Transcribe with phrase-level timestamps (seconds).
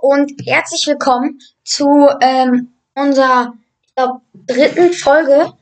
[0.00, 3.54] und herzlich willkommen zu ähm, unserer
[3.94, 5.52] glaub, dritten Folge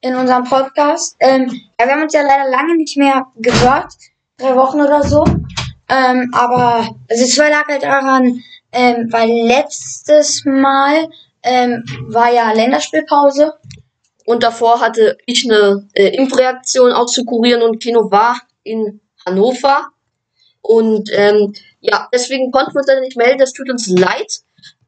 [0.00, 1.16] in unserem Podcast.
[1.20, 3.92] Ähm, ja, wir haben uns ja leider lange nicht mehr gehört,
[4.36, 5.24] drei Wochen oder so.
[5.88, 8.42] Ähm, aber also es lag halt daran,
[8.72, 11.08] ähm, weil letztes Mal
[11.42, 13.54] ähm, war ja Länderspielpause.
[14.24, 19.91] Und davor hatte ich eine äh, Impfreaktion auszukurieren und Kino war in Hannover.
[20.62, 23.38] Und ähm, ja, deswegen konnten wir uns leider nicht melden.
[23.38, 24.38] Das tut uns leid.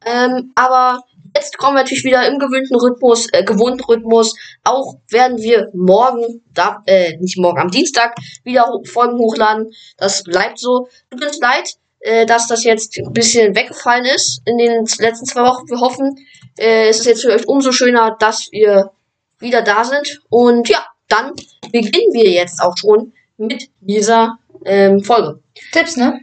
[0.05, 1.03] Ähm, aber
[1.35, 4.35] jetzt kommen wir natürlich wieder im gewöhnten Rhythmus, äh, gewohnten Rhythmus.
[4.63, 9.71] Auch werden wir morgen, da, äh, nicht morgen, am Dienstag wieder Folgen hochladen.
[9.97, 10.87] Das bleibt so.
[11.11, 15.41] Tut uns leid, äh, dass das jetzt ein bisschen weggefallen ist in den letzten zwei
[15.41, 15.67] Wochen.
[15.67, 16.15] Wir hoffen,
[16.57, 18.91] äh, es ist jetzt für euch umso schöner, dass wir
[19.39, 20.21] wieder da sind.
[20.29, 21.33] Und ja, dann
[21.71, 25.39] beginnen wir jetzt auch schon mit dieser ähm, Folge.
[25.71, 26.19] Tipps, ne?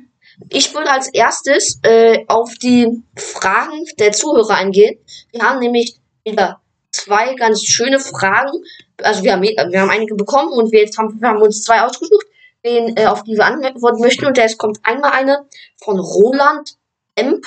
[0.51, 4.98] Ich würde als erstes äh, auf die Fragen der Zuhörer eingehen.
[5.30, 8.52] Wir haben nämlich wieder zwei ganz schöne Fragen.
[8.98, 11.82] Also wir haben, wir haben einige bekommen und wir, jetzt haben, wir haben uns zwei
[11.82, 12.26] ausgesucht,
[12.65, 14.26] den, äh, auf die wir antworten möchten.
[14.26, 15.46] Und jetzt kommt einmal eine
[15.82, 16.76] von Roland
[17.15, 17.40] M.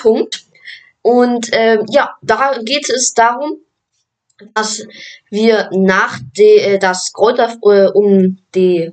[1.02, 3.60] Und äh, ja, da geht es darum,
[4.54, 4.86] dass
[5.30, 8.92] wir nach de, äh, das Kräuter äh, um die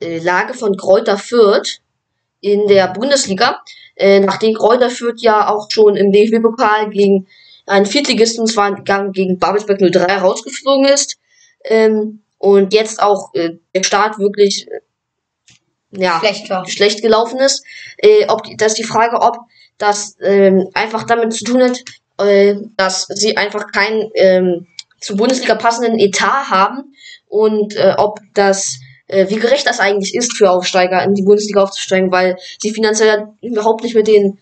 [0.00, 1.80] Lage von Kräuter Fürth
[2.40, 3.62] in der Bundesliga,
[3.96, 7.26] äh, nachdem Kräuter Fürth ja auch schon im DFB-Pokal gegen
[7.66, 8.74] einen Viertligisten, und zwar
[9.12, 11.18] gegen Babelsberg 03 rausgeflogen ist,
[11.64, 14.80] ähm, und jetzt auch äh, der Start wirklich äh,
[15.92, 17.64] ja, schlecht, schlecht gelaufen ist,
[17.98, 19.38] äh, ob das ist die Frage, ob
[19.78, 21.78] das ähm, einfach damit zu tun hat,
[22.18, 24.66] äh, dass sie einfach keinen ähm,
[25.00, 26.94] zur Bundesliga passenden Etat haben
[27.28, 31.62] und äh, ob das äh, wie gerecht das eigentlich ist für Aufsteiger in die Bundesliga
[31.62, 34.38] aufzusteigen, weil sie finanziell überhaupt nicht mit den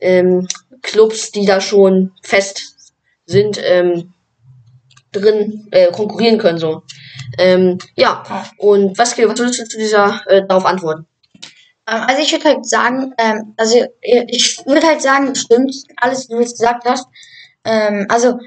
[0.00, 0.46] ähm,
[0.82, 2.92] Clubs, die da schon fest
[3.26, 4.12] sind, ähm,
[5.12, 6.82] drin äh, konkurrieren können so.
[7.38, 8.22] Ähm, ja,
[8.58, 11.06] und was, was würdest du zu dieser äh, darauf antworten?
[11.88, 16.34] Ähm, also ich würde halt sagen, ähm, also ich würde halt sagen, stimmt alles, wie
[16.34, 17.06] du jetzt gesagt hast.
[17.64, 18.38] Ähm, also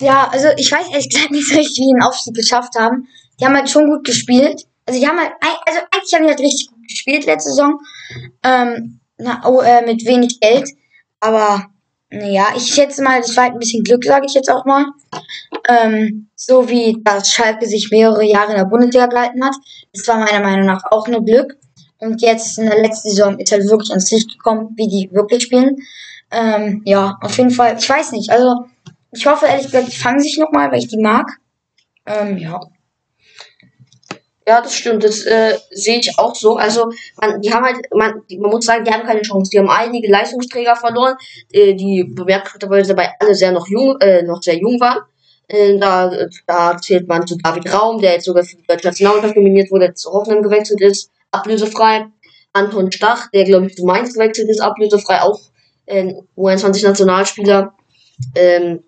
[0.00, 3.08] ja, also ich weiß ehrlich gesagt nicht so richtig, wie den Aufstieg geschafft haben.
[3.38, 4.62] Die haben halt schon gut gespielt.
[4.86, 5.32] Also die haben halt,
[5.66, 7.78] also eigentlich haben die halt richtig gut gespielt letzte Saison.
[8.42, 10.68] Ähm, na, oh, äh, mit wenig Geld.
[11.20, 11.66] Aber
[12.10, 14.86] naja, ich schätze mal, das war halt ein bisschen Glück, sage ich jetzt auch mal.
[15.68, 19.54] Ähm, so wie das Schalke sich mehrere Jahre in der Bundesliga gehalten hat.
[19.92, 21.56] Das war meiner Meinung nach auch nur Glück.
[21.98, 25.44] Und jetzt in der letzten Saison ist halt wirklich ans Licht gekommen, wie die wirklich
[25.44, 25.76] spielen.
[26.30, 27.76] Ähm, ja, auf jeden Fall.
[27.78, 28.30] Ich weiß nicht.
[28.30, 28.66] Also,
[29.12, 31.26] ich hoffe ehrlich gesagt, die fangen sich nochmal, weil ich die mag.
[32.04, 32.60] Ähm, ja.
[34.48, 35.02] Ja, das stimmt.
[35.02, 36.56] Das äh, sehe ich auch so.
[36.56, 36.90] Also,
[37.20, 39.50] man, die haben halt, man, die, man muss sagen, die haben keine Chance.
[39.50, 41.16] Die haben einige Leistungsträger verloren,
[41.50, 45.00] äh, die bemerkenswerterweise dabei alle sehr noch jung, äh, noch sehr jung waren.
[45.48, 46.12] Äh, da,
[46.46, 49.94] da zählt man zu David Raum, der jetzt sogar für die deutsche Nationalmannschaft nominiert wurde,
[49.94, 52.06] zu Hoffenheim gewechselt ist, ablösefrei.
[52.52, 55.40] Anton Stach, der glaube ich zu Mainz gewechselt ist, ablösefrei, auch
[55.86, 57.74] äh, U21-Nationalspieler.
[58.34, 58.82] Ähm,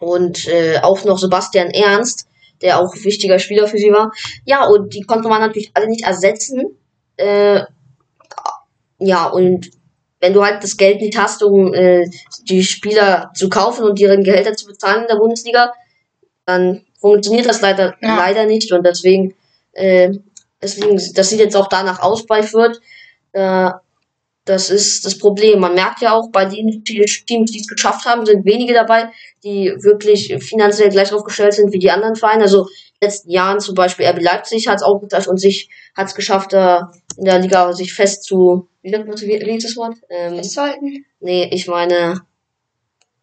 [0.00, 2.26] und äh, auch noch Sebastian Ernst,
[2.62, 4.12] der auch ein wichtiger Spieler für sie war.
[4.44, 6.76] Ja, und die konnte man natürlich alle nicht ersetzen.
[7.16, 7.62] Äh,
[8.98, 9.70] ja, und
[10.20, 12.06] wenn du halt das Geld nicht hast, um äh,
[12.48, 15.72] die Spieler zu kaufen und deren Gehälter zu bezahlen in der Bundesliga,
[16.44, 18.16] dann funktioniert das leider ja.
[18.16, 19.34] leider nicht und deswegen
[19.72, 20.10] äh,
[20.60, 22.80] deswegen das sieht jetzt auch danach aus bei Fürth.
[23.32, 23.70] Äh,
[24.50, 25.60] das ist das Problem.
[25.60, 29.10] Man merkt ja auch, bei den Teams, die es geschafft haben, sind wenige dabei,
[29.44, 32.42] die wirklich finanziell gleich aufgestellt sind wie die anderen Vereine.
[32.42, 32.66] Also in
[33.00, 36.16] den letzten Jahren zum Beispiel RB Leipzig hat es auch geschafft und sich hat es
[36.16, 39.76] geschafft, da in der Liga sich fest zu, wie nennt man wie, wie ist das
[39.76, 39.94] Wort?
[40.08, 41.04] Ähm, Festzuhalten?
[41.20, 42.20] Nee, ich meine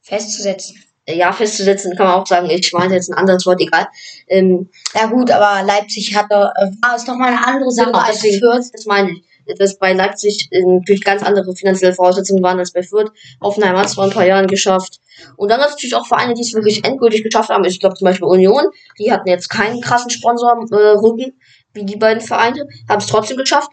[0.01, 0.81] festzusetzen.
[1.09, 2.49] Ja, festzusetzen kann man auch sagen.
[2.49, 3.87] Ich meine jetzt ein anderes Wort, egal.
[4.27, 7.99] Ähm, ja gut, aber Leipzig hat da, äh, war es nochmal eine andere Sache genau,
[7.99, 8.69] als Fürth.
[8.73, 9.23] Das meine ich
[9.57, 13.11] dass bei Leipzig natürlich ganz andere finanzielle Voraussetzungen waren als bei Fürth.
[13.41, 14.99] Hoffenheim hat es vor ein paar Jahren geschafft.
[15.35, 17.63] Und dann natürlich auch Vereine, die es wirklich endgültig geschafft haben.
[17.65, 18.67] Ich glaube zum Beispiel Union,
[18.99, 21.33] die hatten jetzt keinen krassen Sponsorrücken äh,
[21.73, 23.71] wie die beiden Vereine, haben es trotzdem geschafft.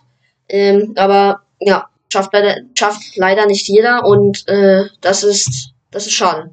[0.49, 6.13] Ähm, aber ja, schafft leider, schafft leider nicht jeder und äh, das ist das ist
[6.13, 6.51] schade.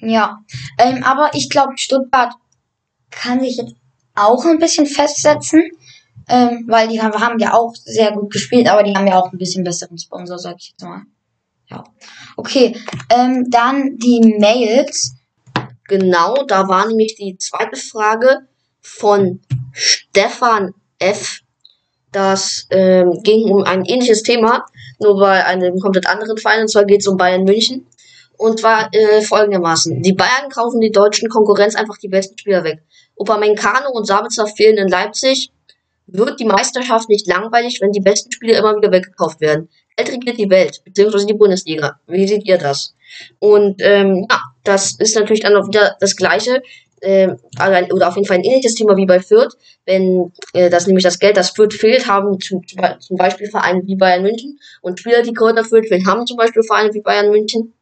[0.00, 0.38] Ja,
[0.78, 2.32] ähm, aber ich glaube, Stuttgart
[3.10, 3.74] kann sich jetzt
[4.14, 5.70] auch ein bisschen festsetzen
[6.30, 9.38] ähm, weil die haben ja auch sehr gut gespielt, aber die haben ja auch ein
[9.38, 11.02] bisschen besseren Sponsor, sag ich jetzt mal.
[11.68, 11.84] Ja.
[12.36, 12.76] Okay,
[13.10, 15.16] ähm, dann die Mails.
[15.88, 18.46] Genau, da war nämlich die zweite Frage
[18.80, 19.40] von
[19.72, 21.40] Stefan F.
[22.12, 24.64] Das ähm, ging um ein ähnliches Thema.
[25.00, 27.86] nur bei einem komplett anderen Verein, und zwar geht es um Bayern München.
[28.36, 30.00] Und zwar äh, folgendermaßen.
[30.02, 32.82] Die Bayern kaufen die deutschen Konkurrenz einfach die besten Spieler weg.
[33.16, 35.52] Upamecano und Sabitzer fehlen in Leipzig.
[36.12, 39.68] Wird die Meisterschaft nicht langweilig, wenn die besten Spieler immer wieder weggekauft werden?
[39.96, 42.00] Geld regiert die Welt, beziehungsweise die Bundesliga.
[42.06, 42.94] Wie seht ihr das?
[43.38, 46.62] Und ähm, ja, das ist natürlich dann auch wieder das Gleiche.
[47.00, 47.34] Äh,
[47.92, 49.56] oder auf jeden Fall ein ähnliches Thema wie bei Fürth.
[49.86, 53.96] Wenn äh, das nämlich das Geld, das Fürth fehlt, haben zum, zum Beispiel Vereine wie
[53.96, 57.74] Bayern München und Spieler, die Kräuter Fürth fehlen, haben zum Beispiel Vereine wie Bayern München.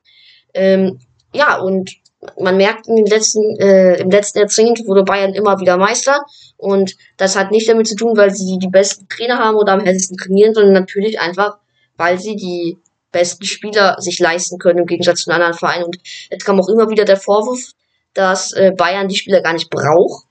[0.54, 1.00] Ähm,
[1.34, 1.90] ja, und
[2.38, 6.24] man merkt in den letzten, äh, im letzten Jahrzehnt wurde Bayern immer wieder Meister.
[6.56, 9.80] Und das hat nicht damit zu tun, weil sie die besten Trainer haben oder am
[9.80, 11.58] hellsten trainieren, sondern natürlich einfach,
[11.96, 12.78] weil sie die
[13.12, 15.84] besten Spieler sich leisten können im Gegensatz zu anderen Vereinen.
[15.84, 15.98] Und
[16.30, 17.72] jetzt kam auch immer wieder der Vorwurf,
[18.14, 20.24] dass äh, Bayern die Spieler gar nicht braucht.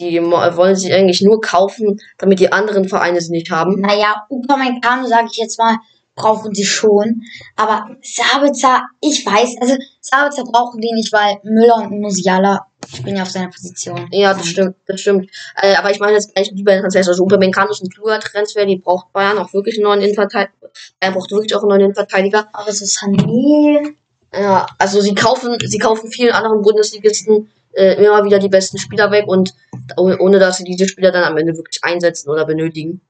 [0.00, 3.80] Die wollen sie eigentlich nur kaufen, damit die anderen Vereine sie nicht haben.
[3.80, 5.76] Naja, Upamecano, sage ich jetzt mal,
[6.14, 7.22] brauchen sie schon.
[7.56, 13.22] Aber Sabitzer, ich weiß, also Sabitzer brauchen die nicht, weil Müller und Musiala spielen ja
[13.22, 14.08] auf seiner Position.
[14.10, 15.30] Ja, das stimmt, das stimmt.
[15.60, 17.08] Äh, aber ich meine jetzt gleich lieber Transfers.
[17.08, 20.52] Also Upamecano ist ein kluger Transfer, die braucht Bayern auch wirklich einen neuen Innenverteidiger.
[21.00, 22.48] Er braucht wirklich auch einen neuen Innenverteidiger.
[22.52, 23.94] Aber so Sané.
[24.32, 29.10] Ja, also sie kaufen, sie kaufen vielen anderen Bundesligisten äh, immer wieder die besten Spieler
[29.10, 29.54] weg und
[29.96, 33.00] ohne dass sie diese Spieler dann am Ende wirklich einsetzen oder benötigen.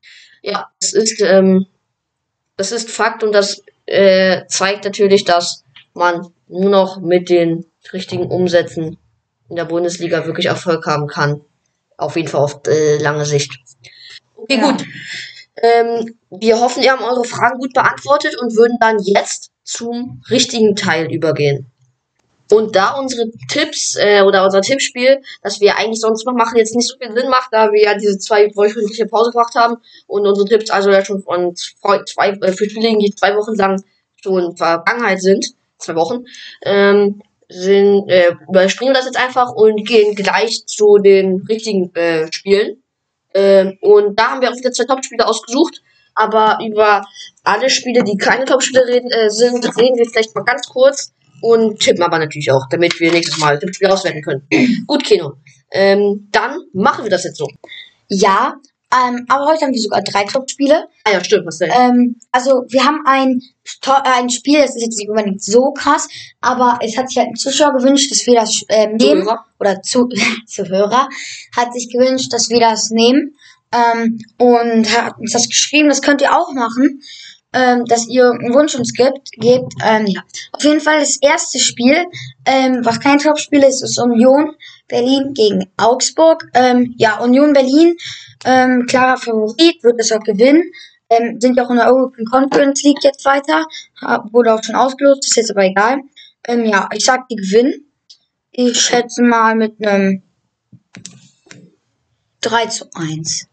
[0.43, 1.67] Ja, es ist ähm,
[2.57, 5.65] das ist Fakt und das äh, zeigt natürlich, dass
[5.95, 8.99] man nur noch mit den richtigen Umsätzen
[9.49, 11.41] in der Bundesliga wirklich Erfolg haben kann.
[11.97, 13.53] Auf jeden Fall auf äh, lange Sicht.
[14.37, 14.71] Okay, ja.
[14.71, 14.85] gut.
[15.63, 20.75] Ähm, wir hoffen, ihr habt eure Fragen gut beantwortet und würden dann jetzt zum richtigen
[20.75, 21.67] Teil übergehen.
[22.51, 26.75] Und da unsere Tipps äh, oder unser Tippspiel, das wir eigentlich sonst noch machen, jetzt
[26.75, 29.77] nicht so viel Sinn macht, da wir ja diese zwei wöchentliche Pause gemacht haben
[30.07, 33.83] und unsere Tipps also ja schon von zwei, äh, für Spiele, die zwei Wochen lang
[34.23, 36.25] schon Vergangenheit sind, zwei Wochen,
[36.65, 42.83] ähm, sind, äh, überspringen das jetzt einfach und gehen gleich zu den richtigen äh, Spielen.
[43.33, 45.83] Ähm, und da haben wir auch wieder zwei Top-Spiele ausgesucht.
[46.15, 47.03] Aber über
[47.43, 51.13] alle Spiele, die keine Top-Spiele reden, äh, sind, reden wir vielleicht mal ganz kurz
[51.45, 54.49] und tippen aber natürlich auch, damit wir nächstes Mal das Spiel auswerten können.
[54.87, 55.35] Gut, Kino.
[55.71, 57.47] Ähm, dann machen wir das jetzt so.
[58.09, 58.55] Ja,
[58.91, 60.89] ähm, aber heute haben wir sogar drei Top-Spiele.
[61.05, 61.71] Ah ja, stimmt, was denn?
[61.71, 63.43] Ähm, also wir haben ein,
[64.05, 66.09] ein Spiel, das ist jetzt nicht unbedingt so krass,
[66.41, 69.23] aber es hat sich halt ein Zuschauer gewünscht, dass wir das ähm, nehmen.
[69.25, 69.45] Zuhörer.
[69.61, 70.09] Oder zu,
[70.47, 71.09] Zuhörer
[71.55, 73.35] hat sich gewünscht, dass wir das nehmen.
[73.71, 77.03] Ähm, und hat uns das geschrieben, das könnt ihr auch machen
[77.55, 79.73] ähm, dass ihr einen Wunsch uns gibt, gebt.
[79.83, 80.23] Ähm, ja.
[80.53, 82.05] Auf jeden Fall das erste Spiel,
[82.45, 84.55] ähm, was kein Topspiel ist, ist Union
[84.89, 86.45] Berlin gegen Augsburg.
[86.53, 87.97] Ähm, ja, Union Berlin,
[88.45, 90.65] ähm, klarer Favorit, wird es auch gewinnen.
[91.09, 93.65] Ähm, sind ja auch in der European Conference League jetzt weiter.
[94.33, 96.01] Wurde auch schon ausgelost, ist jetzt aber egal.
[96.47, 97.87] Ähm, ja, ich sag, die gewinnen.
[98.51, 100.23] Ich schätze mal mit einem
[102.41, 103.47] 3 zu 1.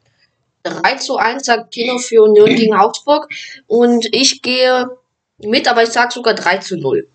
[0.63, 3.29] 3 zu 1 sagt Kino für Union gegen Augsburg.
[3.67, 4.89] Und ich gehe
[5.39, 7.07] mit, aber ich sage sogar 3 zu 0.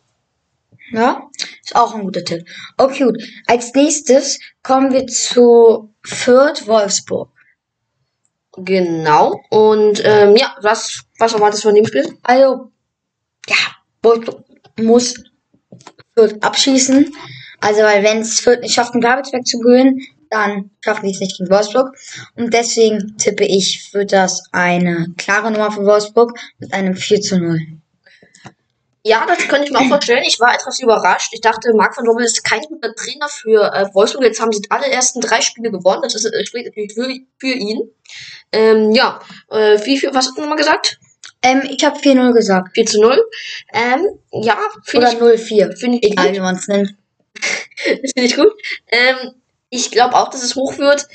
[0.93, 1.29] Ja,
[1.65, 2.47] ist auch ein guter Tipp.
[2.77, 3.23] Okay, gut.
[3.47, 7.31] Als nächstes kommen wir zu Fürth Wolfsburg.
[8.57, 9.41] Genau.
[9.51, 12.17] Und ähm, ja, was, was erwartest du von dem Spiel?
[12.23, 12.71] Also,
[13.49, 13.57] ja,
[14.03, 14.45] Wolfsburg
[14.81, 15.15] muss
[16.15, 17.13] Fürth abschießen.
[17.61, 21.21] Also, weil wenn es Fürth nicht schafft, einen Gabelsberg zu gewinnen, dann schaffen die es
[21.21, 21.97] nicht gegen Wolfsburg.
[22.35, 27.39] Und deswegen tippe ich, wird das eine klare Nummer für Wolfsburg mit einem 4 zu
[27.39, 27.61] 0.
[29.07, 30.25] Ja, das könnte ich mir auch vorstellen.
[30.27, 31.33] Ich war etwas überrascht.
[31.33, 34.25] Ich dachte, Marc van Dommel ist kein guter Trainer für äh, Wolfsburg.
[34.25, 36.03] Jetzt haben sie alle ersten drei Spiele gewonnen.
[36.03, 37.89] Das ist, äh, spricht natürlich für, für ihn.
[38.51, 40.99] Ähm, ja, äh, wie, wie, was hast du nochmal gesagt?
[41.41, 42.75] Ähm, ich habe 4-0 gesagt.
[42.75, 43.23] 4 zu 0.
[43.73, 45.17] Ähm, ja, finde ich.
[45.17, 45.77] Oder 0-4.
[45.77, 46.97] Finde ich Egal, wie man es nennt.
[47.35, 48.53] das finde ich gut.
[48.89, 49.35] Ähm,
[49.77, 51.07] ich glaube auch, dass es hoch wird.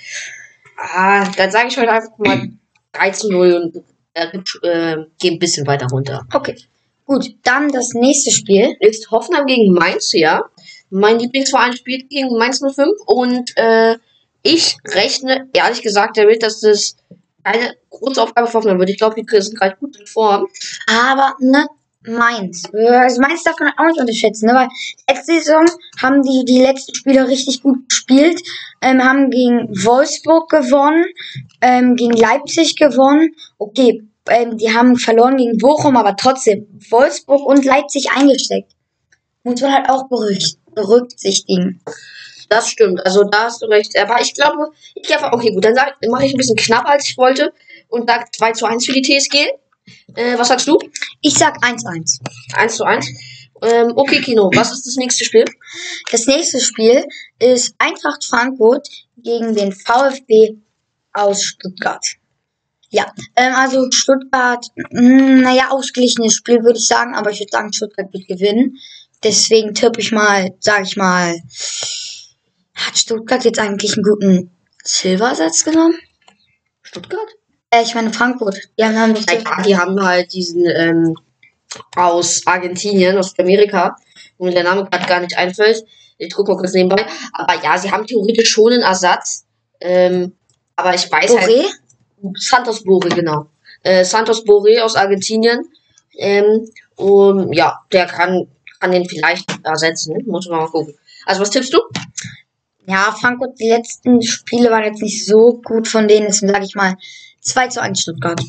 [0.77, 2.49] Ah, dann sage ich heute einfach mal
[2.93, 4.27] 3 zu 0 und äh,
[4.67, 6.25] äh, gehe ein bisschen weiter runter.
[6.33, 6.55] Okay.
[7.05, 8.75] Gut, dann das nächste Spiel.
[8.79, 10.45] Ist Hoffenheim gegen Mainz, ja.
[10.89, 13.97] Mein Lieblingsverein spielt gegen Mainz 05 und äh,
[14.43, 16.95] ich rechne ehrlich gesagt damit, dass das
[17.43, 18.89] eine große Aufgabe für Hoffenheim wird.
[18.89, 20.47] Ich glaube, die sind gerade gut in Form.
[20.87, 21.67] Aber ne,
[22.03, 22.63] Mainz.
[22.73, 24.53] Also Mainz darf man auch nicht unterschätzen, ne?
[24.53, 24.67] weil
[25.09, 25.65] letzte Saison
[26.01, 28.41] haben die die letzten Spiele richtig gut gespielt,
[28.81, 31.05] ähm, haben gegen Wolfsburg gewonnen,
[31.61, 33.35] ähm, gegen Leipzig gewonnen.
[33.57, 38.71] Okay, ähm, die haben verloren gegen Bochum, aber trotzdem Wolfsburg und Leipzig eingesteckt.
[39.43, 40.07] Muss man halt auch
[40.73, 41.81] berücksichtigen.
[42.49, 43.97] Das stimmt, also da hast du recht.
[43.97, 45.75] Aber ich glaube, ich glaube, okay, gut, dann
[46.09, 47.53] mache ich ein bisschen knapper, als ich wollte
[47.87, 49.47] und sage 2 zu 1 für die TSG.
[50.15, 50.77] Äh, was sagst du?
[51.21, 52.19] Ich sag 1-1.
[52.53, 53.05] 1 zu 1.
[53.63, 55.45] Ähm, okay, Kino, was ist das nächste Spiel?
[56.11, 57.05] Das nächste Spiel
[57.39, 58.87] ist Eintracht Frankfurt
[59.17, 60.57] gegen den VfB
[61.13, 62.03] aus Stuttgart.
[62.89, 67.71] Ja, ähm, also Stuttgart, mh, naja, ausgeglichenes Spiel würde ich sagen, aber ich würde sagen,
[67.71, 68.77] Stuttgart wird gewinnen.
[69.23, 71.39] Deswegen tippe ich mal, sage ich mal,
[72.73, 74.51] hat Stuttgart jetzt eigentlich einen guten
[74.83, 75.97] Silbersatz genommen?
[76.81, 77.29] Stuttgart?
[77.71, 78.57] Äh, ich meine Frankfurt.
[78.77, 81.15] Die haben haben Ja, die haben halt diesen ähm,
[81.95, 83.95] aus Argentinien, aus Amerika,
[84.37, 85.83] wo mir der Name gerade gar nicht einfällt.
[86.17, 87.05] Ich gucke mal kurz nebenbei.
[87.33, 89.45] Aber ja, sie haben theoretisch schon einen Ersatz.
[89.79, 90.33] Ähm,
[90.75, 91.49] aber ich weiß halt.
[91.49, 91.65] Boré?
[92.35, 93.47] Santos Boré, genau.
[93.83, 95.61] Äh, Santos Boré aus Argentinien.
[96.17, 98.47] Ähm, und ja, der kann,
[98.79, 100.21] kann den vielleicht ersetzen.
[100.27, 100.93] Muss man mal gucken.
[101.25, 101.79] Also, was tippst du?
[102.85, 106.75] Ja, Frankfurt, die letzten Spiele waren jetzt nicht so gut von denen, deswegen sage ich
[106.75, 106.97] mal
[107.41, 108.41] 2 zu 1 Stuttgart.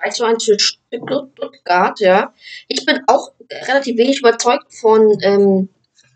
[0.00, 2.32] 2 zu 1 für Stuttgart, ja.
[2.68, 5.68] Ich bin auch relativ wenig überzeugt von ähm,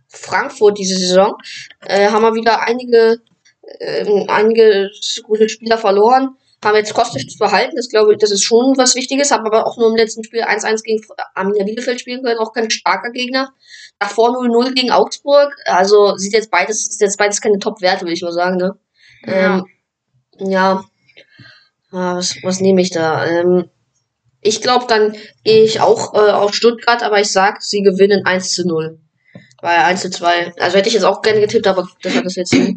[0.08, 1.36] Frankfurt diese Saison.
[1.80, 3.20] Äh, haben wir wieder einige,
[3.80, 4.90] ähm, einige
[5.24, 6.36] gute Spieler verloren.
[6.64, 7.76] Haben jetzt Kostic zu behalten.
[7.76, 9.30] Das glaube ich, das ist schon was Wichtiges.
[9.30, 11.00] Haben aber auch nur im letzten Spiel 1-1 gegen
[11.34, 12.38] Arminia Bielefeld spielen können.
[12.38, 13.52] Auch kein starker Gegner.
[14.00, 15.54] Davor 0-0 gegen Augsburg.
[15.66, 18.76] Also sieht jetzt beides, ist jetzt beides keine Top-Werte, würde ich mal sagen, ne?
[19.24, 19.58] Ja.
[19.58, 19.66] Ähm,
[20.50, 20.84] ja.
[21.90, 23.24] Ah, was, was nehme ich da?
[23.26, 23.70] Ähm,
[24.40, 28.52] ich glaube, dann gehe ich auch äh, auf Stuttgart, aber ich sag, sie gewinnen 1
[28.52, 28.98] zu 0.
[29.60, 30.54] Weil 1 zu 2.
[30.58, 32.76] Also hätte ich jetzt auch gerne getippt, aber das hat das jetzt nicht.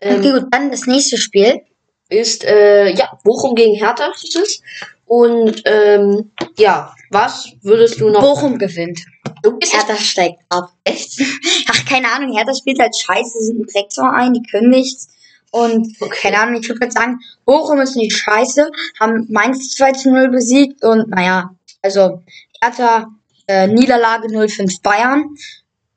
[0.00, 1.60] Ähm, Okay, gut, dann das nächste Spiel.
[2.08, 4.60] ist, äh, ja, Bochum gegen Hertha ist es.
[5.06, 8.20] Und, ähm, ja, was würdest du noch.
[8.20, 9.00] Bochum gewinnt.
[9.42, 10.70] du bist Hertha steigt ab.
[10.84, 11.20] echt?
[11.70, 15.08] Ach, keine Ahnung, Hertha spielt halt scheiße, sind ein Drecksverein, die können nichts.
[15.50, 20.30] Und keine Ahnung, ich würde sagen, Bochum ist nicht scheiße, haben Mainz 2 zu 0
[20.30, 21.50] besiegt und naja,
[21.82, 22.22] also
[22.60, 23.06] Hertha
[23.46, 25.24] äh, Niederlage 0-5 Bayern,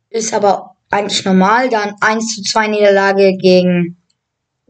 [0.09, 3.97] ist aber eigentlich normal, dann 1 zu 2 Niederlage gegen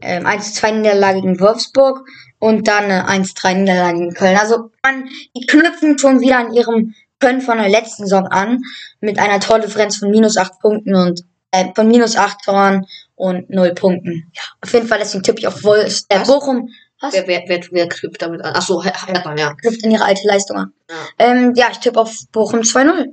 [0.02, 2.06] ähm, 1 zu 2 Niederlage gegen Wolfsburg
[2.38, 4.36] und dann eine 1 3 Niederlage gegen Köln.
[4.36, 8.62] Also man, die knüpfen schon wieder an ihrem Können von der letzten Saison an
[9.00, 12.86] mit einer Tordifferenz von minus 8 Punkten und äh, von minus 8 Toren
[13.20, 14.30] und 0 Punkten.
[14.34, 16.20] Ja, auf jeden Fall deswegen tippe ich auf Wolfs, äh?
[16.20, 16.70] Bochum.
[17.00, 17.14] Was?
[17.14, 18.54] Wer, wer, wer, wer knüpft damit an?
[18.54, 19.54] Achso, Hertha, ja.
[19.54, 20.72] Knüpft in ihre alte Leistung an.
[20.90, 20.96] ja.
[21.18, 23.06] Ähm, ja, ich tippe auf Bochum 2-0.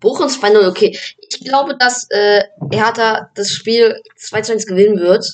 [0.00, 0.98] Bochum 2-0, okay.
[1.28, 5.26] Ich glaube, dass äh, Hertha das Spiel 2 zu 1 gewinnen wird.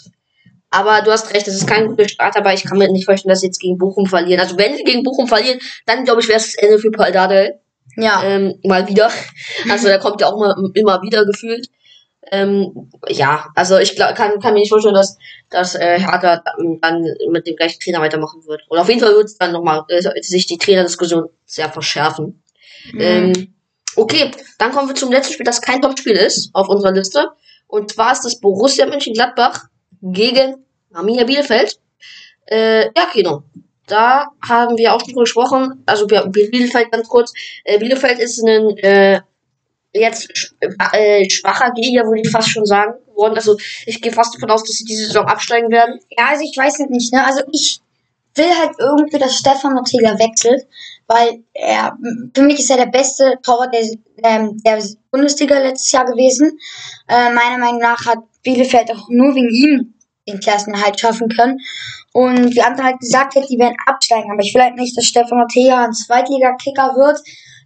[0.71, 3.31] Aber du hast recht, das ist kein guter Start, aber ich kann mir nicht vorstellen,
[3.31, 4.41] dass sie jetzt gegen Bochum verlieren.
[4.41, 7.13] Also wenn sie gegen Bochum verlieren, dann glaube ich, wäre es das Ende für Paul
[7.13, 7.59] Dardai.
[7.97, 8.23] Ja.
[8.25, 9.11] Ähm, mal wieder.
[9.69, 11.69] Also der kommt ja auch mal, immer wieder gefühlt.
[12.31, 15.19] Ähm, ja, also ich glaub, kann, kann mir nicht vorstellen, dass,
[15.51, 16.43] dass äh, Hertha
[16.81, 18.63] dann mit dem gleichen Trainer weitermachen wird.
[18.69, 22.43] Und auf jeden Fall wird es dann nochmal äh, sich die Trainerdiskussion sehr verschärfen.
[22.99, 23.55] Ähm,
[23.97, 27.29] okay, dann kommen wir zum letzten Spiel, das kein Topspiel ist auf unserer Liste.
[27.67, 29.65] Und zwar ist das Borussia Mönchengladbach
[30.01, 31.79] gegen Arminia Bielefeld.
[32.47, 33.43] Äh, ja, Kino.
[33.87, 35.83] Da haben wir auch schon gesprochen.
[35.87, 37.33] Also Bi- Bielefeld ganz kurz.
[37.65, 39.21] Äh, Bielefeld ist ein äh,
[39.93, 40.53] jetzt sch-
[40.93, 42.95] äh, schwacher Gegner, würde ich fast schon sagen.
[43.09, 43.35] Geworden.
[43.35, 43.57] Also
[43.87, 46.01] ich gehe fast davon aus, dass sie diese Saison absteigen werden.
[46.17, 47.25] Ja, also ich weiß nicht, ne?
[47.25, 47.81] Also ich
[48.35, 50.67] will halt irgendwie, dass Stefan Ortega wechselt,
[51.07, 51.95] weil er,
[52.35, 53.83] für mich ist er der beste Torwart der,
[54.25, 56.59] ähm, der Bundesliga letztes Jahr gewesen.
[57.09, 59.95] Äh, meiner Meinung nach hat Bielefeld auch nur wegen ihm
[60.27, 61.59] den Klassenerhalt schaffen können.
[62.15, 64.31] Und wie andere halt gesagt hat, die werden absteigen.
[64.31, 67.21] Aber ich will halt nicht, dass Stefan Ortega ein Zweitliga-Kicker wird,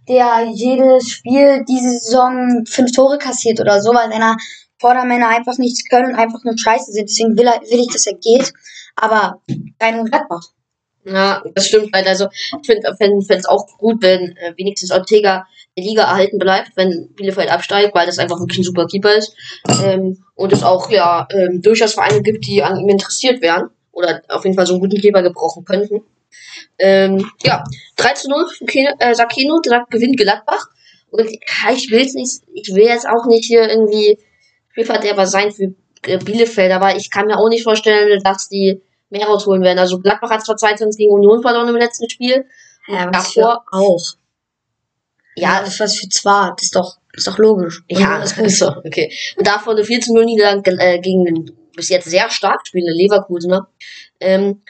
[0.07, 4.37] der jedes Spiel diese Saison fünf Tore kassiert oder so, weil seine
[4.79, 7.09] Vordermänner einfach nichts können und einfach nur scheiße sind.
[7.09, 8.53] Deswegen will, er, will ich, dass er geht.
[8.95, 9.41] Aber
[9.81, 10.43] rein und Gladbach.
[11.05, 12.07] Ja, das stimmt halt.
[12.07, 12.27] Also
[12.61, 12.85] ich finde
[13.29, 15.47] es auch gut, wenn äh, wenigstens Ortega
[15.77, 19.33] die Liga erhalten bleibt, wenn Bielefeld absteigt, weil das einfach wirklich ein super Keeper ist.
[19.83, 23.69] Ähm, und es auch ja ähm, durchaus Vereine gibt, die an ihm interessiert wären.
[23.91, 26.01] Oder auf jeden Fall so einen guten Keeper gebrauchen könnten.
[26.79, 27.63] Ähm, ja,
[27.97, 30.67] 3 zu 0 für Keno, äh, Sakino, sagt gewinnt Gladbach.
[31.09, 34.19] Und ja, ich will nicht, ich will jetzt auch nicht hier irgendwie
[34.71, 35.73] Spielverderber sein für
[36.05, 39.79] äh, Bielefeld, aber ich kann mir auch nicht vorstellen, dass die mehr rausholen werden.
[39.79, 42.45] Also Gladbach hat zwar 2 zu 1 gegen Union verloren im letzten Spiel.
[42.87, 44.03] Ja, was für auch.
[45.35, 46.55] Ja, das was für zwar.
[46.55, 47.83] Das ist doch, ist doch logisch.
[47.89, 49.11] Ja, das das ist so, okay.
[49.37, 52.97] Und davor eine 4 zu 0 Niederlage äh, gegen den bis jetzt sehr stark spielenden
[52.97, 53.69] Leverkusener.
[54.19, 54.63] Ähm,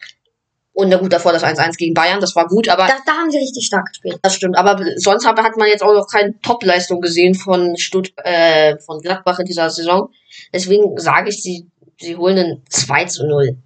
[0.78, 3.32] und na gut, davor das 1-1 gegen Bayern, das war gut, aber Da, da haben
[3.32, 4.20] sie richtig stark gespielt.
[4.22, 4.56] das stimmt.
[4.60, 9.02] Aber sonst hat hat man jetzt auch noch keine Top-Leistung gesehen von Stutt äh, von
[9.02, 10.12] Gladbach in dieser Saison.
[10.54, 11.66] Deswegen sage ich, sie,
[12.00, 13.58] sie holen einen 2 zu 0.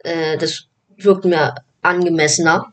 [0.00, 0.64] Äh, das
[0.96, 2.66] wirkt mir angemessener.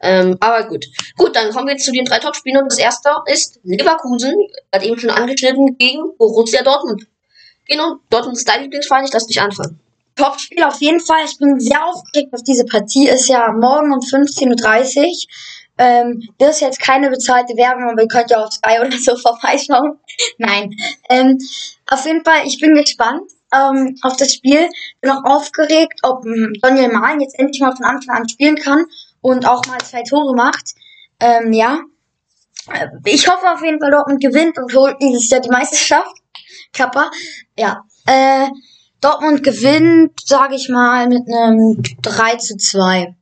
[0.00, 0.86] Ähm, aber gut.
[1.16, 2.62] Gut, dann kommen wir jetzt zu den drei Top-Spielen.
[2.62, 4.32] Und das erste ist Leverkusen,
[4.72, 7.08] hat eben schon angeschnitten, gegen Borussia Dortmund.
[7.66, 9.80] Genau, Dortmund ist dein Lieblingsverein, ich lass dich anfangen.
[10.18, 11.24] Top-Spiel auf jeden Fall.
[11.24, 13.08] Ich bin sehr aufgeregt auf diese Partie.
[13.08, 15.12] Ist ja morgen um 15.30 Uhr.
[15.78, 19.16] Ähm, das ist jetzt keine bezahlte Werbung, aber ihr könnt ja auf Sky oder so
[19.16, 19.98] vorbeischauen.
[20.38, 20.74] Nein.
[21.08, 21.38] Ähm,
[21.86, 24.68] auf jeden Fall, ich bin gespannt ähm, auf das Spiel.
[25.00, 28.84] Bin auch aufgeregt, ob ähm, Daniel Mahlen jetzt endlich mal von Anfang an spielen kann
[29.20, 30.74] und auch mal zwei Tore macht.
[31.20, 31.80] Ähm, ja.
[32.72, 36.14] Äh, Ich hoffe auf jeden Fall, Dortmund gewinnt und holt dieses Jahr die Meisterschaft.
[36.72, 37.10] Kappa.
[37.56, 37.82] Ja.
[38.06, 38.48] Äh,
[39.00, 43.14] Dortmund gewinnt, sage ich mal, mit einem 3 zu 2.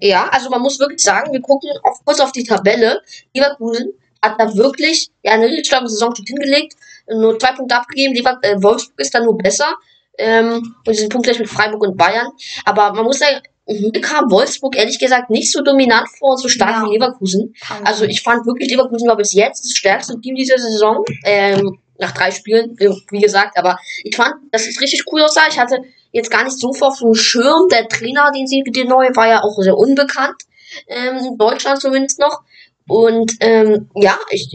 [0.00, 3.00] Ja, also man muss wirklich sagen, wir gucken auf, kurz auf die Tabelle.
[3.34, 6.74] Leverkusen hat da wirklich ja, eine richtig starke Saison schon hingelegt,
[7.08, 8.14] nur zwei Punkte abgegeben.
[8.14, 9.74] Lever äh, Wolfsburg ist da nur besser.
[10.18, 12.28] Ähm, und sie sind punktgleich mit Freiburg und Bayern.
[12.64, 16.48] Aber man muss sagen, mir kam Wolfsburg ehrlich gesagt nicht so dominant vor und so
[16.48, 16.84] stark Ja.
[16.84, 17.54] wie Leverkusen.
[17.84, 21.04] Also ich fand wirklich, Leverkusen war bis jetzt das stärkste Team dieser Saison.
[21.24, 23.58] Ähm, nach drei Spielen, wie gesagt.
[23.58, 25.48] Aber ich fand, dass es richtig cool aussah.
[25.48, 25.82] Ich hatte
[26.12, 27.68] jetzt gar nicht so vor auf dem Schirm.
[27.70, 30.42] Der Trainer, den sie, der neue, war ja auch sehr unbekannt.
[30.86, 32.42] Ähm, in Deutschland zumindest noch.
[32.88, 34.50] Und ähm, ja, ich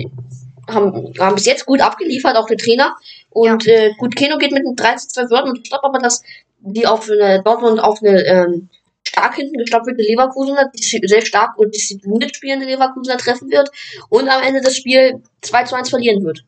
[0.67, 2.96] haben, haben bis jetzt gut abgeliefert, auch der Trainer.
[3.29, 5.60] Und äh, gut, Keno geht mit einem 3 zu 2 Wörtern.
[5.62, 6.22] Ich glaube aber, dass
[6.60, 8.70] die auf eine Dortmund auf eine ähm,
[9.08, 13.70] stark hinten gestoppelte Leverkusener, die sehr stark und diszipliniert spielende Leverkusener treffen wird
[14.10, 16.44] und am Ende das Spiel 2 zu 1 verlieren wird.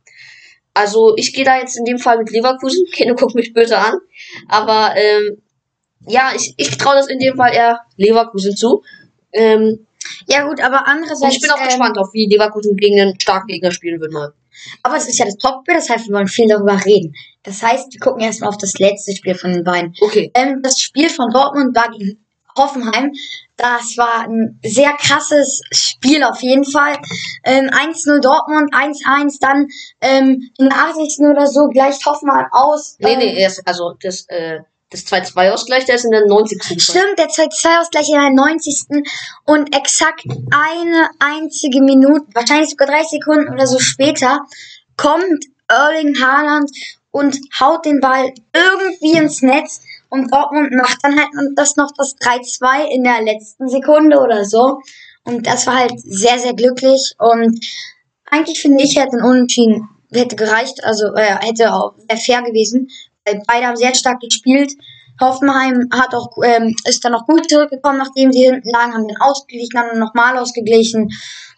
[0.73, 2.85] Also ich gehe da jetzt in dem Fall mit Leverkusen.
[2.91, 3.95] Keno guckt mich böse an.
[4.47, 5.41] Aber ähm,
[6.07, 8.83] ja, ich, ich traue das in dem Fall eher Leverkusen zu.
[9.33, 9.85] Ähm,
[10.27, 11.35] Ja gut, aber und andererseits...
[11.35, 14.33] ich bin auch ähm, gespannt auf, wie Leverkusen gegen einen starken Gegner spielen wird mal.
[14.83, 17.13] Aber es ist ja das Topspiel, das heißt, wir wollen viel darüber reden.
[17.43, 19.95] Das heißt, wir gucken erstmal auf das letzte Spiel von den beiden.
[20.01, 20.31] Okay.
[20.33, 22.25] Ähm, das Spiel von Dortmund war gegen
[22.57, 23.13] Hoffenheim.
[23.59, 26.97] Das war ein sehr krasses Spiel auf jeden Fall.
[27.43, 29.67] Ähm, 1-0 Dortmund, 1-1, dann
[29.99, 31.27] ähm, in der 80.
[31.29, 32.95] oder so gleicht Hoffenheim aus.
[32.99, 36.63] Nee, ähm, nee, erst, also das, äh, das 2-2-Ausgleich, der ist in der 90.
[36.63, 36.79] Fall.
[36.79, 39.03] Stimmt, der 2-2-Ausgleich in der 90.
[39.45, 44.39] Und exakt eine einzige Minute, wahrscheinlich sogar 30 Sekunden oder so später,
[44.95, 46.71] kommt Erling Haaland
[47.11, 49.81] und haut den Ball irgendwie ins Netz.
[50.09, 54.79] Und Dortmund macht dann halt das noch das 3-2 in der letzten Sekunde oder so.
[55.23, 57.13] Und das war halt sehr, sehr glücklich.
[57.19, 57.63] Und
[58.25, 60.83] eigentlich finde ich, hätte ein Unentschieden hätte gereicht.
[60.83, 62.89] Also äh, hätte auch sehr fair gewesen.
[63.25, 64.73] Weil beide haben sehr stark gespielt.
[65.21, 69.19] Hoffenheim hat auch, ähm, ist dann noch gut zurückgekommen, nachdem sie hinten lagen, haben den
[69.19, 71.09] ausgeglichen, haben dann nochmal ausgeglichen.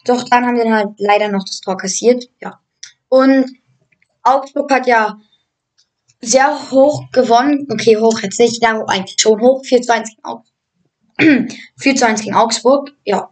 [0.04, 2.24] Doch dann haben sie dann halt leider noch das Tor kassiert.
[2.40, 2.60] Ja.
[3.08, 3.46] Und
[4.24, 5.18] Augsburg hat ja
[6.22, 7.66] sehr hoch gewonnen.
[7.70, 9.64] Okay, hoch jetzt nicht, ja, eigentlich schon hoch.
[9.64, 11.58] 4 zu 1 gegen Augsburg.
[11.78, 12.92] 4 zu 1 gegen Augsburg.
[13.04, 13.30] Ja.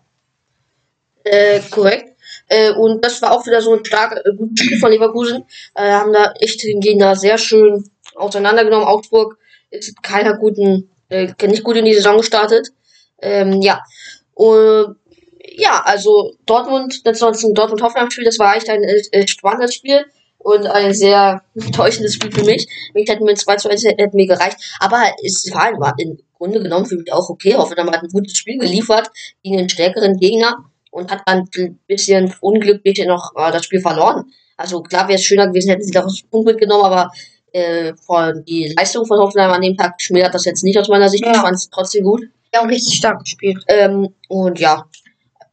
[1.24, 2.16] Äh, korrekt.
[2.48, 5.44] Äh, und das war auch wieder so ein starker, äh, gutes Spiel von Leverkusen.
[5.74, 8.86] Äh, haben da echt den Gegner sehr schön auseinandergenommen.
[8.86, 9.38] Augsburg
[9.70, 12.70] ist keiner guten, äh, nicht gut in die Saison gestartet.
[13.22, 13.80] Ähm, ja.
[14.34, 14.96] Und,
[15.56, 20.06] ja, also Dortmund, das war ein Dortmund-Hoffenheim-Spiel, das war echt ein äh, spannendes Spiel
[20.42, 22.66] und ein sehr enttäuschendes Spiel für mich.
[22.94, 24.56] Mich hätten wir 2 zu 1 hätten mir gereicht.
[24.80, 27.54] Aber es war im Grunde genommen für mich auch okay.
[27.54, 29.10] Hoffenheim hat ein gutes Spiel geliefert
[29.42, 34.32] gegen einen stärkeren Gegner und hat dann ein bisschen unglücklich noch äh, das Spiel verloren.
[34.56, 37.10] Also klar wäre es schöner gewesen, hätten sie daraus einen Punkt mitgenommen, aber
[37.52, 41.08] äh, von die Leistung von Hoffenheim an dem Tag schmälert das jetzt nicht aus meiner
[41.08, 41.24] Sicht.
[41.24, 41.32] Ja.
[41.32, 42.22] Ich fand es trotzdem gut.
[42.52, 43.62] Ja, richtig stark gespielt.
[43.68, 44.86] Ähm, und ja,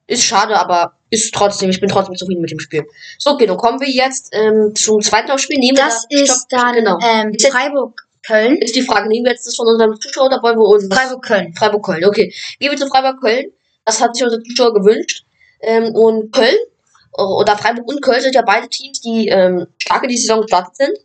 [0.08, 2.86] ist schade, aber ist trotzdem, ich bin trotzdem zufrieden mit dem Spiel.
[3.18, 5.60] So, okay, dann kommen wir jetzt ähm, zum zweiten Spiel.
[5.60, 6.98] Nehmen Das wir da, ist stopp, dann genau.
[7.04, 8.58] ähm, Ist jetzt- Freiburg-Köln.
[8.58, 11.54] Ist die Frage, nehmen wir jetzt das von unserem Zuschauer oder wollen wir uns Freiburg-Köln.
[11.54, 12.34] Freiburg-Köln, okay.
[12.60, 13.52] Gehen wir zu Freiburg-Köln.
[13.86, 15.24] Das hat sich unser Zuschauer gewünscht.
[15.62, 16.56] Ähm, und Köln,
[17.14, 20.76] oder Freiburg und Köln sind ja beide Teams, die ähm, stark in die Saison gestartet
[20.76, 20.98] sind.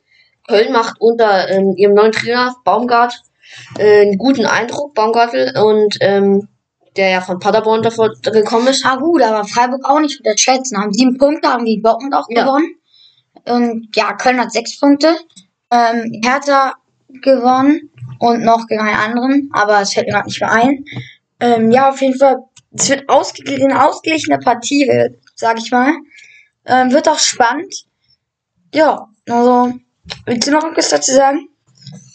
[0.48, 3.14] Köln macht unter ähm, ihrem neuen Trainer Baumgart
[3.78, 6.48] äh, einen guten Eindruck, Baumgartel, und ähm,
[6.96, 8.84] der ja von Paderborn davor gekommen ist.
[8.84, 10.78] Ah gut, aber Freiburg auch nicht unterschätzen.
[10.78, 12.44] Haben sieben Punkte, haben die Dortmund auch Ja.
[12.44, 12.74] gewonnen.
[13.44, 15.16] Und ja, Köln hat sechs Punkte.
[15.70, 16.74] Ähm, Hertha
[17.22, 20.84] gewonnen und noch gegen einen anderen, aber es fällt mir gerade nicht mehr ein.
[21.40, 24.90] Ähm, ja, auf jeden Fall, es wird ausgeglichen, eine ausgeglichene Partie,
[25.34, 25.94] sag ich mal.
[26.66, 27.74] Ähm, wird auch spannend.
[28.74, 29.72] Ja, also,
[30.26, 31.48] willst du noch etwas dazu sagen?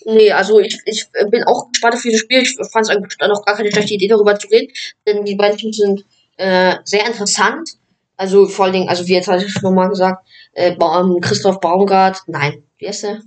[0.10, 2.42] Nee, also ich, ich bin auch gespannt auf dieses Spiel.
[2.42, 4.72] Ich fand es eigentlich noch gar keine schlechte Idee, darüber zu reden.
[5.06, 6.06] Denn die beiden Teams sind
[6.38, 7.72] äh, sehr interessant.
[8.16, 11.20] Also vor allen Dingen, also wie jetzt hatte ich schon mal gesagt, äh, Ba- ähm,
[11.20, 13.22] Christoph Baumgart, nein, wie ist der?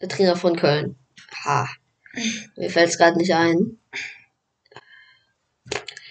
[0.00, 0.96] Der Trainer von Köln.
[1.44, 1.68] Ha.
[2.56, 3.78] Mir fällt es gerade nicht ein.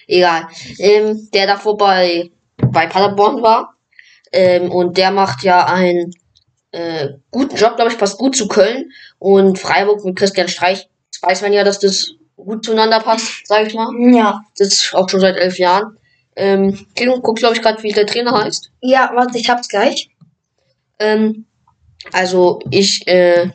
[0.08, 0.48] egal.
[0.78, 3.76] Ähm, der davor bei, bei Paderborn war.
[4.32, 6.13] Ähm, und der macht ja einen
[6.75, 8.91] äh, guten Job, glaube ich, passt gut zu Köln.
[9.19, 13.67] Und Freiburg mit Christian Streich das weiß man ja, dass das gut zueinander passt, sag
[13.67, 13.89] ich mal.
[14.13, 14.41] Ja.
[14.57, 15.97] Das ist auch schon seit elf Jahren.
[16.35, 18.71] Ähm, Kino guckt, glaube ich, gerade, wie der Trainer heißt.
[18.81, 20.09] Ja, warte, ich hab's gleich.
[20.99, 21.45] Ähm,
[22.11, 23.49] also ich, äh,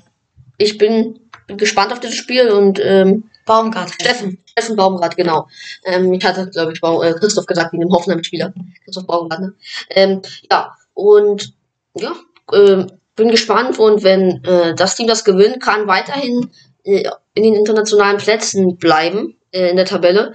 [0.57, 3.93] ich bin, bin gespannt auf dieses Spiel und ähm, Baumgart.
[3.93, 5.47] Steffen, Steffen Baumgart, genau.
[5.85, 8.55] Ähm, ich hatte, glaube ich, Baum, äh, Christoph gesagt, wie dem Hoffenheim-Spieler.
[8.85, 9.55] Christoph Baumgart, ne?
[9.91, 11.53] Ähm, ja, und
[11.95, 12.15] ja,
[12.55, 12.87] ähm,
[13.21, 16.51] bin gespannt und wenn äh, das Team das gewinnt, kann weiterhin
[16.85, 17.05] äh,
[17.35, 20.33] in den internationalen Plätzen bleiben äh, in der Tabelle.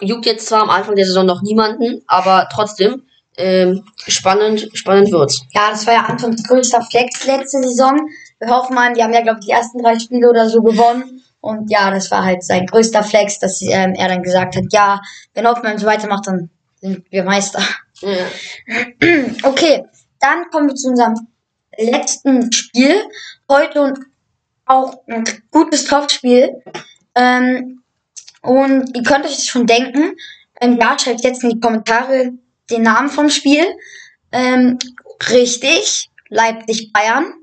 [0.00, 3.02] Juckt jetzt zwar am Anfang der Saison noch niemanden, aber trotzdem
[3.36, 5.42] ähm, spannend, spannend wird's.
[5.52, 7.98] Ja, das war ja Antons größter Flex letzte Saison.
[8.38, 11.24] Wir hoffen mal, die haben ja, glaube ich, die ersten drei Spiele oder so gewonnen.
[11.40, 15.00] Und ja, das war halt sein größter Flex, dass ähm, er dann gesagt hat, ja,
[15.34, 17.62] wenn Hoffenheim so weitermacht, dann sind wir Meister.
[18.00, 18.26] Ja.
[19.42, 19.84] Okay,
[20.20, 21.14] dann kommen wir zu unserem
[21.78, 22.94] letzten Spiel.
[23.48, 23.98] Heute und
[24.66, 26.62] auch ein gutes Topspiel.
[27.14, 27.82] Ähm,
[28.42, 30.12] und ihr könnt euch das schon denken.
[30.60, 32.32] Ähm, ja, schreibt jetzt in die Kommentare
[32.70, 33.64] den Namen vom Spiel.
[34.32, 34.78] Ähm,
[35.30, 36.08] richtig.
[36.28, 37.34] Leipzig-Bayern.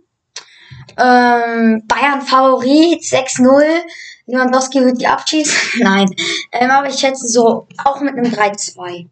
[0.98, 3.64] Ähm, Bayern Favorit 6-0.
[4.26, 5.56] Lewandowski wird die abschießen.
[5.84, 6.08] Nein.
[6.52, 9.08] Ähm, aber ich schätze so auch mit einem 3-2.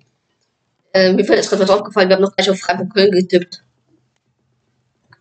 [0.93, 3.63] Äh, mir fällt jetzt gerade was aufgefallen, wir haben noch gleich auf Freiburg-Köln getippt.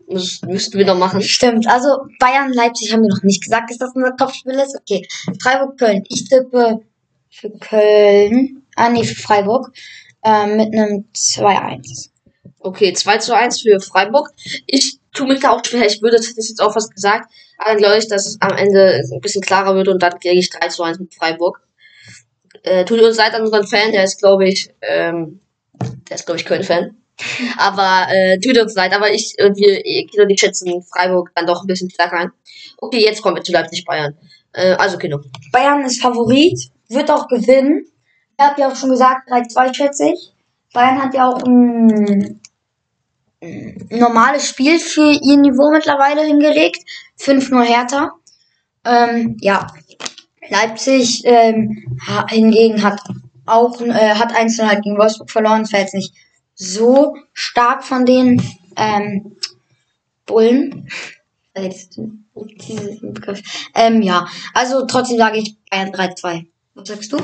[0.09, 1.21] Das müssten wir noch machen.
[1.21, 1.67] Stimmt.
[1.69, 1.89] Also
[2.19, 4.77] Bayern Leipzig haben wir noch nicht gesagt, dass das unser Topspiel ist.
[4.77, 5.07] Okay.
[5.43, 6.05] Freiburg Köln.
[6.09, 6.81] Ich tippe
[7.31, 8.63] für Köln.
[8.77, 9.73] Ah nee, für Freiburg.
[10.25, 12.11] Ähm, mit einem 2-1.
[12.61, 14.31] Okay, 2 zu 1 für Freiburg.
[14.67, 15.87] Ich tue mich da auch schwer.
[15.87, 17.31] Ich würde, das hätte ich jetzt auch was gesagt.
[17.59, 20.39] Aber dann glaube ich, dass es am Ende ein bisschen klarer wird und dann kriege
[20.39, 21.61] ich 3 zu 1 mit Freiburg.
[22.63, 25.41] Äh, tut uns leid an unseren Fan, der ist, glaube ich, ähm,
[26.09, 26.97] der ist, glaube ich, Köln-Fan.
[27.57, 31.63] Aber äh, tut uns leid, aber ich und wir Kino, die schätzen Freiburg dann doch
[31.63, 32.33] ein bisschen stärker ein.
[32.79, 34.17] Okay, jetzt kommen wir zu Leipzig-Bayern.
[34.53, 35.21] Äh, also Kino.
[35.51, 37.87] Bayern ist Favorit, wird auch gewinnen.
[38.39, 40.33] Ich habe ja auch schon gesagt, 3-2 schätze ich.
[40.75, 42.41] Bayern hat ja auch ein,
[43.91, 46.79] normales Spiel für ihr Niveau mittlerweile hingelegt.
[47.19, 48.13] 5-0 Hertha.
[48.85, 49.67] Ähm, ja,
[50.49, 51.99] Leipzig ähm,
[52.29, 53.01] hingegen hat
[53.47, 55.63] auch äh, hat 1 halt gegen Wolfsburg verloren.
[55.63, 56.13] Das war jetzt nicht
[56.57, 58.43] so stark von den
[58.77, 59.37] ähm,
[60.27, 60.89] Bullen.
[62.35, 63.41] Begriff.
[63.75, 66.47] Ähm, ja, also trotzdem sage ich Bayern 3-2.
[66.75, 67.19] Was sagst du?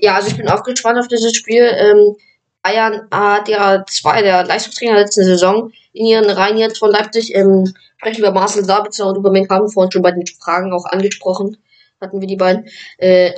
[0.00, 1.62] Ja, also ich bin auch gespannt auf dieses Spiel.
[1.62, 2.16] Ähm,
[2.62, 7.34] Bayern hat ja zwei der Leistungstrainer der letzten Saison in ihren Reihen jetzt von Leipzig.
[7.34, 10.72] Ähm, sprechen über Marcel Sabitzer und über Menk haben wir vorhin schon bei den Fragen
[10.72, 11.56] auch angesprochen.
[12.00, 12.66] Hatten wir die beiden.
[12.98, 13.32] Äh,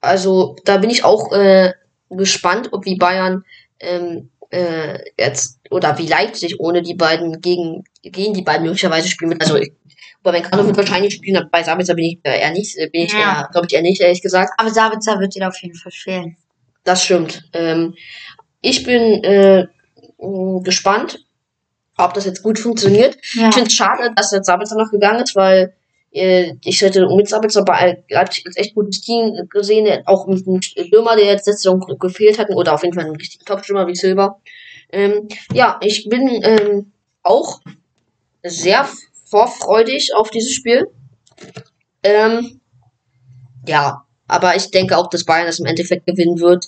[0.00, 1.72] also da bin ich auch äh,
[2.10, 3.44] gespannt, ob wie Bayern
[3.80, 9.32] ähm, äh, jetzt oder wie Leipzig ohne die beiden gegen, gegen die beiden möglicherweise spielen
[9.32, 9.42] wird.
[9.42, 9.72] Also ich,
[10.22, 13.12] bei Menkano wird wahrscheinlich spielen, bei Sabitzer bin ich äh, eher nicht, äh, bin ich
[13.12, 13.48] Ja.
[13.52, 14.52] glaube ich eher nicht, ehrlich gesagt.
[14.56, 16.36] Aber Sabitzer wird ihn auf jeden Fall fehlen.
[16.84, 17.44] Das stimmt.
[17.52, 17.94] Ähm,
[18.60, 19.66] ich bin äh,
[20.62, 21.24] gespannt,
[21.96, 23.16] ob das jetzt gut funktioniert.
[23.34, 23.48] Ja.
[23.48, 25.74] Ich finde es schade, dass jetzt Sabitzer noch gegangen ist, weil
[26.10, 31.16] ich hätte mit Sabitzer bei Leipzig als echt gutes Team gesehen, auch mit einem Stürmer,
[31.16, 34.40] der jetzt letzte Saison gefehlt hat, oder auf jeden Fall einen richtigen Top-Stürmer wie Silber.
[34.90, 36.92] Ähm, ja, ich bin ähm,
[37.22, 37.60] auch
[38.42, 38.88] sehr
[39.26, 40.88] vorfreudig auf dieses Spiel.
[42.02, 42.60] Ähm,
[43.66, 46.66] ja, aber ich denke auch, dass Bayern das im Endeffekt gewinnen wird,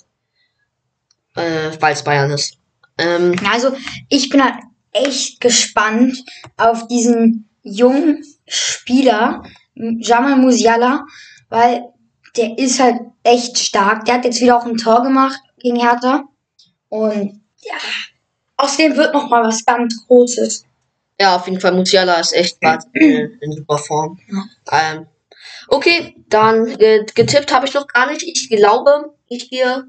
[1.35, 2.57] äh, weil es Bayern ist.
[2.99, 3.75] Ähm, Also,
[4.09, 6.23] ich bin halt echt gespannt
[6.57, 9.43] auf diesen jungen Spieler,
[9.75, 11.05] Jamal Musiala,
[11.49, 11.83] weil
[12.35, 14.05] der ist halt echt stark.
[14.05, 16.23] Der hat jetzt wieder auch ein Tor gemacht gegen Hertha.
[16.89, 17.75] Und ja,
[18.57, 20.65] aus dem wird noch mal was ganz Großes.
[21.19, 24.19] Ja, auf jeden Fall, Musiala ist echt gerade äh, in super Form.
[24.71, 25.07] Ähm,
[25.67, 28.23] okay, dann getippt habe ich noch gar nicht.
[28.23, 29.85] Ich glaube, ich gehe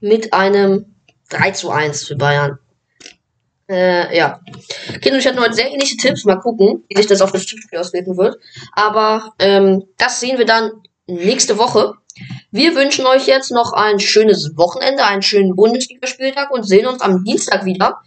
[0.00, 0.94] mit einem
[1.30, 2.58] 3 zu 1 für Bayern.
[3.68, 4.40] Äh, ja.
[5.00, 6.24] Kinder, ich hatte heute sehr ähnliche Tipps.
[6.24, 8.36] Mal gucken, wie sich das auf das Tippspiel auswirken wird.
[8.72, 10.70] Aber ähm, das sehen wir dann
[11.06, 11.94] nächste Woche.
[12.50, 17.24] Wir wünschen euch jetzt noch ein schönes Wochenende, einen schönen Bundesligaspieltag und sehen uns am
[17.24, 18.00] Dienstag wieder.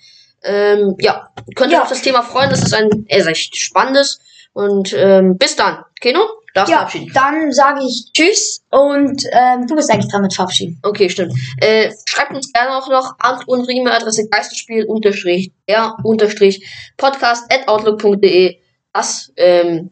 [0.44, 1.84] Ähm, ja, könnt ihr Ja.
[1.84, 2.50] auf das Thema freuen.
[2.50, 4.20] Das ist ein äh, recht spannendes.
[4.54, 5.84] Und ähm, bis dann.
[6.00, 6.22] Keno,
[6.58, 7.12] darfst Ja, verabschieden.
[7.14, 10.80] dann sage ich Tschüss und ähm, du bist eigentlich dran mit Verabschieden.
[10.84, 11.34] Okay, stimmt.
[11.62, 16.66] Äh, schreibt uns gerne auch noch an unsere E-Mail-Adresse geisterspiel unterstrich der unterstrich
[16.98, 18.58] podcast at outlook.de,
[18.94, 19.92] dass, ähm,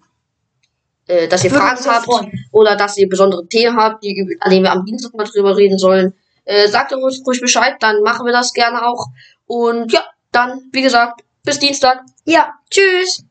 [1.08, 2.45] äh, dass ihr Würde Fragen uns habt freuen.
[2.51, 5.78] oder dass ihr besondere Themen habt, die, an denen wir am Dienstag mal drüber reden
[5.78, 6.13] sollen.
[6.45, 9.08] äh, sagt ruhig, ruhig Bescheid, dann machen wir das gerne auch.
[9.47, 12.01] Und ja, dann, wie gesagt, bis Dienstag.
[12.25, 13.23] Ja, tschüss.